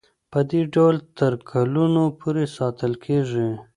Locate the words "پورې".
2.19-2.43